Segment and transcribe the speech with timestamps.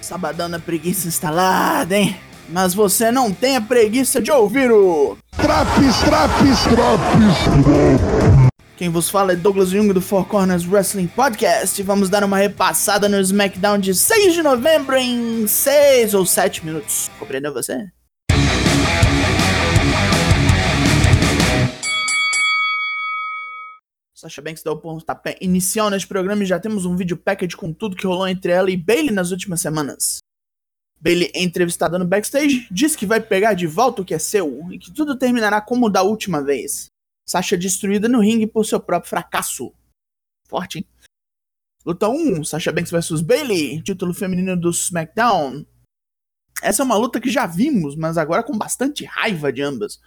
[0.00, 2.16] Sabadão na preguiça instalada, hein?
[2.48, 5.16] Mas você não tem a preguiça de ouvir o.
[5.36, 12.08] Traps, traps, traps, Quem vos fala é Douglas Jung do Four Corners Wrestling Podcast vamos
[12.08, 17.10] dar uma repassada no SmackDown de 6 de novembro em 6 ou 7 minutos.
[17.18, 17.86] Compreendeu você?
[24.20, 27.72] Sasha Banks deu o pontapé inicial neste programa e já temos um vídeo package com
[27.72, 30.18] tudo que rolou entre ela e Bailey nas últimas semanas.
[31.00, 34.70] Bailey é entrevistada no backstage, diz que vai pegar de volta o que é seu
[34.70, 36.88] e que tudo terminará como da última vez.
[37.26, 39.72] Sasha destruída no ringue por seu próprio fracasso.
[40.46, 40.84] Forte, hein?
[41.86, 45.64] Luta 1, Sasha Banks vs Bailey, título feminino do SmackDown.
[46.62, 49.98] Essa é uma luta que já vimos, mas agora com bastante raiva de ambas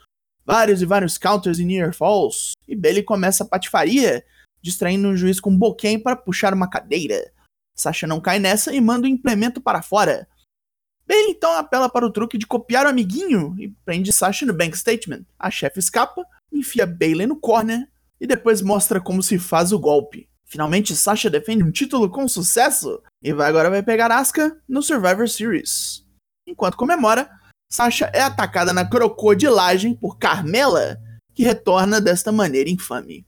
[0.45, 4.23] vários e vários counters e near falls, e Bailey começa a patifaria,
[4.62, 7.31] distraindo o juiz com um boquém para puxar uma cadeira.
[7.76, 10.27] Sasha não cai nessa e manda o implemento para fora.
[11.05, 14.78] Bailey então apela para o truque de copiar o amiguinho e prende Sasha no bank
[14.78, 15.25] statement.
[15.38, 17.88] A chefe escapa, enfia Bailey no corner
[18.22, 20.30] e depois mostra como se faz o golpe.
[20.45, 25.27] Finalmente Sasha defende um título com sucesso e vai agora vai pegar Asuka no Survivor
[25.27, 26.05] Series.
[26.48, 27.30] Enquanto comemora,
[27.70, 31.00] Sasha é atacada na crocodilagem por Carmela,
[31.34, 33.26] que retorna desta maneira infame.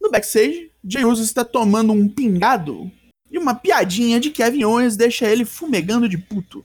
[0.00, 2.90] No backstage, Jey Uso está tomando um pingado
[3.30, 6.64] e uma piadinha de Kevin Owens deixa ele fumegando de puto.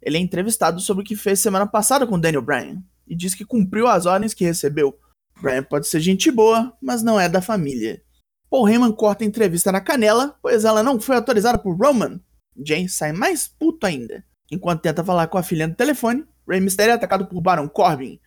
[0.00, 3.44] Ele é entrevistado sobre o que fez semana passada com Daniel Bryan e diz que
[3.44, 4.96] cumpriu as ordens que recebeu.
[5.40, 8.02] Bryan pode ser gente boa, mas não é da família.
[8.48, 12.20] Paul Heyman corta a entrevista na canela, pois ela não foi autorizada por Roman.
[12.64, 14.24] Jay sai mais puto ainda.
[14.50, 18.20] Enquanto tenta falar com a filha no telefone, Rey Mysterio é atacado por Baron Corbin,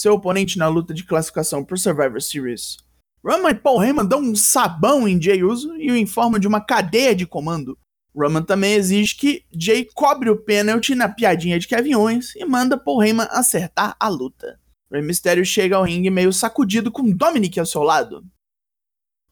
[0.00, 2.78] seu oponente na luta de classificação por Survivor Series.
[3.22, 6.58] Roman e Paul Heyman dão um sabão em Jay Uso e o informam de uma
[6.58, 7.78] cadeia de comando.
[8.16, 12.78] Roman também exige que Jay cobre o pênalti na piadinha de Kevin Owens e manda
[12.78, 14.58] Paul Heyman acertar a luta.
[14.90, 18.24] Rey Mysterio chega ao ringue meio sacudido com Dominic ao seu lado.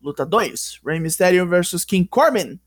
[0.03, 2.61] Luta 2: Rey Mysterio vs King Corbin.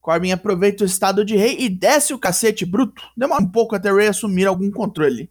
[0.00, 3.02] Corbin aproveita o estado de rei e desce o cacete bruto.
[3.14, 5.30] Demora um pouco até Ray assumir algum controle.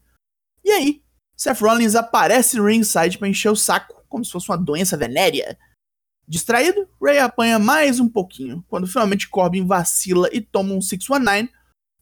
[0.64, 1.05] E aí,
[1.36, 5.58] Seth Rollins aparece ringside para encher o saco, como se fosse uma doença venérea.
[6.28, 8.64] Distraído, Ray apanha mais um pouquinho.
[8.68, 11.52] Quando finalmente Corbin vacila e toma um 619,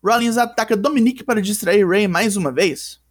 [0.04, 3.02] Rollins ataca Dominic para distrair Ray mais uma vez.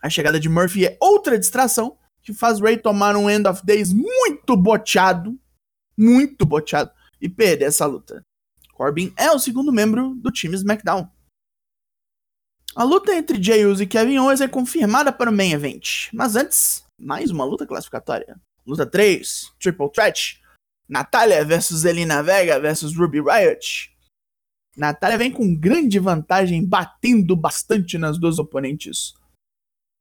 [0.00, 3.92] A chegada de Murphy é outra distração, que faz Ray tomar um End of Days
[3.92, 5.38] muito boteado,
[5.96, 6.90] muito boteado,
[7.20, 8.22] e perder essa luta.
[8.72, 11.08] Corbin é o segundo membro do time SmackDown.
[12.74, 16.36] A luta entre Jey Uso e Kevin Owens é confirmada para o Main Event, mas
[16.36, 18.40] antes, mais uma luta classificatória.
[18.66, 20.40] Luta 3, Triple Threat.
[20.88, 23.90] Natália versus Zelina Vega versus Ruby Riot.
[24.76, 29.14] Natália vem com grande vantagem, batendo bastante nas duas oponentes.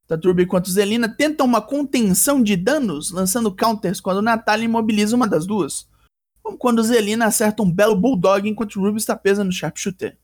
[0.08, 5.28] Tanto Ruby quanto Zelina tentam uma contenção de danos, lançando counters quando Natália imobiliza uma
[5.28, 5.90] das duas
[6.42, 10.18] como quando Zelina acerta um belo bulldog enquanto Ruby está presa no sharpshooter.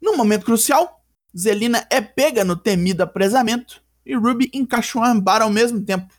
[0.00, 0.97] Num momento crucial,
[1.36, 6.12] Zelina é pega no temido apresamento e Ruby encaixa um armbar ao mesmo tempo.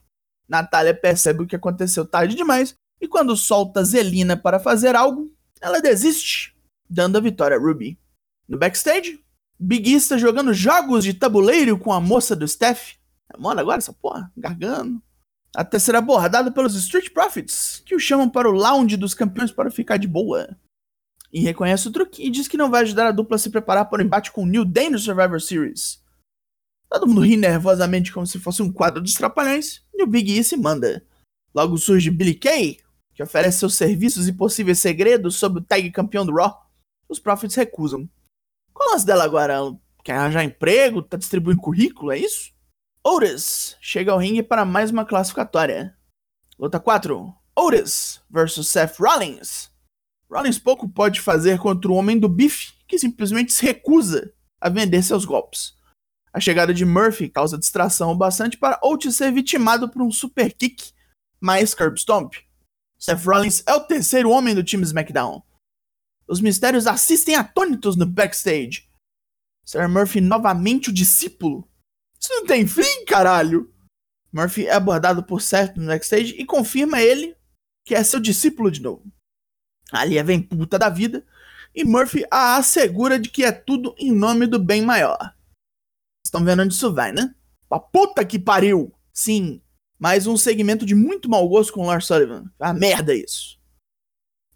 [0.48, 5.32] Natália percebe o que aconteceu tarde demais e quando solta Zelina para fazer algo,
[5.62, 6.56] ela desiste,
[6.90, 7.98] dando a vitória a Ruby.
[8.48, 9.24] No backstage,
[9.60, 12.96] Big E está jogando jogos de tabuleiro com a moça do Steph.
[13.32, 15.02] É moda agora essa porra, gargando.
[15.56, 19.72] Até ser abordado pelos Street Profits, que o chamam para o lounge dos campeões para
[19.72, 20.58] ficar de boa.
[21.32, 23.86] E reconhece o truque e diz que não vai ajudar a dupla a se preparar
[23.86, 26.04] para o embate com New Day no Survivor Series.
[26.90, 30.44] Todo mundo ri nervosamente como se fosse um quadro dos trapalhões, e o Big E
[30.44, 31.06] se manda.
[31.54, 32.80] Logo surge Billy Kay,
[33.14, 36.68] que oferece seus serviços e possíveis segredos sobre o tag campeão do Raw.
[37.08, 38.10] Os Profits recusam.
[38.74, 39.56] Qual é lance dela agora?
[40.04, 41.02] Quer arranjar emprego?
[41.02, 42.12] Tá distribuindo currículo?
[42.12, 42.52] É isso?
[43.04, 45.96] Otis chega ao ringue para mais uma classificatória.
[46.58, 49.70] Luta 4: Otis versus Seth Rollins.
[50.30, 55.02] Rollins pouco pode fazer contra o homem do bife, que simplesmente se recusa a vender
[55.04, 55.76] seus golpes.
[56.32, 60.94] A chegada de Murphy causa distração bastante para Otis ser vitimado por um super kick
[61.40, 62.36] mais curb stomp.
[63.00, 65.42] Seth Rollins é o terceiro homem do time SmackDown.
[66.28, 68.88] Os mistérios assistem atônitos no backstage.
[69.66, 71.70] Será Murphy novamente o discípulo
[72.20, 73.74] isso não tem fim, caralho!
[74.32, 77.36] Murphy é abordado por Seth no backstage e confirma ele
[77.86, 79.12] que é seu discípulo de novo.
[79.92, 81.26] Ali vem puta da vida
[81.74, 85.34] e Murphy a assegura de que é tudo em nome do bem maior.
[86.26, 87.34] Estão vendo onde isso vai, né?
[87.68, 88.94] Pra puta que pariu!
[89.14, 89.62] Sim,
[89.98, 92.52] mais um segmento de muito mau gosto com Lars Sullivan.
[92.60, 93.60] Ah, merda isso.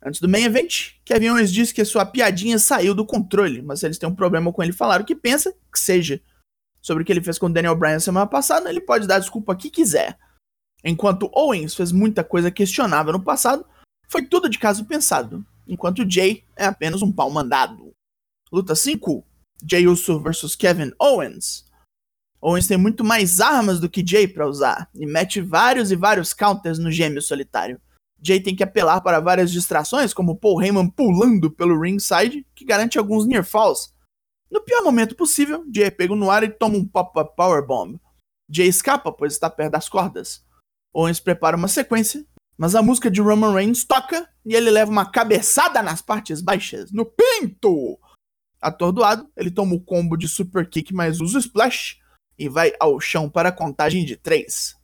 [0.06, 3.98] Antes do main event, Kevin Owens disse que sua piadinha saiu do controle, mas eles
[3.98, 6.22] têm um problema com ele falar o que pensa, que seja.
[6.82, 9.56] Sobre o que ele fez com o Daniel Bryan semana passada, ele pode dar desculpa
[9.56, 10.20] que quiser.
[10.84, 13.66] Enquanto Owens fez muita coisa questionável no passado,
[14.08, 17.92] foi tudo de caso pensado, enquanto Jay é apenas um pau mandado.
[18.52, 19.26] Luta 5:
[19.68, 21.66] Jay Uso vs Kevin Owens.
[22.42, 26.34] Owens tem muito mais armas do que Jay para usar e mete vários e vários
[26.34, 27.80] counters no gêmeo solitário.
[28.22, 32.98] Jay tem que apelar para várias distrações, como Paul Heyman pulando pelo ringside, que garante
[32.98, 33.94] alguns near falls.
[34.50, 38.00] No pior momento possível, Jay é pego no ar e toma um pop-up powerbomb.
[38.50, 40.46] Jay escapa, pois está perto das cordas.
[40.94, 42.26] Owens prepara uma sequência,
[42.64, 46.94] mas a música de Roman Reigns toca e ele leva uma cabeçada nas partes baixas,
[46.94, 48.00] no pinto!
[48.62, 52.00] Atordoado, ele toma o combo de super kick mais usa o splash
[52.40, 54.78] e vai ao chão para a contagem de três.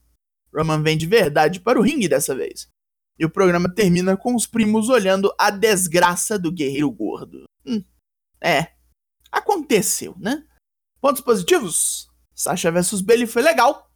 [0.54, 2.68] Roman vem de verdade para o ringue dessa vez.
[3.18, 7.46] E o programa termina com os primos olhando a desgraça do guerreiro gordo.
[7.66, 7.82] Hum,
[8.44, 8.74] é.
[9.32, 10.46] Aconteceu, né?
[11.00, 12.10] Pontos positivos?
[12.36, 13.90] Sasha vs Bailey foi legal,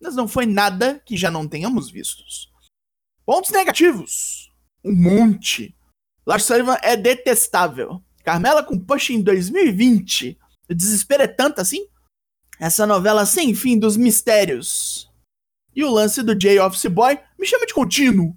[0.00, 2.48] mas não foi nada que já não tenhamos vistos.
[3.28, 4.50] Pontos negativos?
[4.82, 5.76] Um monte.
[6.24, 8.02] Lars Sullivan é detestável.
[8.24, 10.38] Carmela com push em 2020.
[10.66, 11.86] O desespero é tanto assim?
[12.58, 15.12] Essa novela sem fim dos mistérios.
[15.76, 18.34] E o lance do J Office Boy me chama de contínuo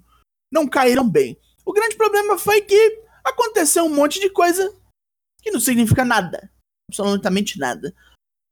[0.52, 1.40] não caíram bem.
[1.64, 4.76] O grande problema foi que aconteceu um monte de coisa
[5.40, 6.52] que não significa nada.
[6.90, 7.94] Absolutamente nada.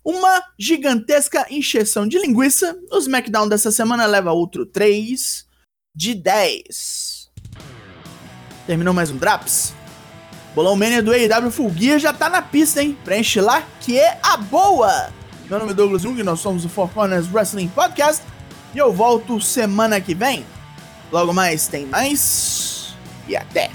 [0.03, 2.81] Uma gigantesca encheção de linguiça.
[2.91, 5.50] O SmackDown dessa semana leva outro 3
[5.95, 7.31] de 10.
[8.67, 9.75] Terminou mais um Draps.
[10.55, 12.97] Bolão Mania do AEW Full Gear já tá na pista, hein?
[13.05, 15.13] Preenche lá que é a boa!
[15.49, 18.23] Meu nome é Douglas Jung nós somos o Four Corners Wrestling Podcast.
[18.75, 20.45] E eu volto semana que vem
[21.11, 22.95] Logo mais tem mais.
[23.27, 23.71] E até!